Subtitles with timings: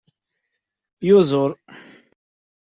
[1.07, 1.51] Yuzur.